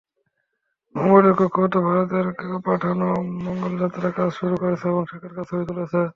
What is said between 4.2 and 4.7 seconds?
শুরু